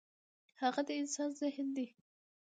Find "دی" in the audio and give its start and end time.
1.75-1.87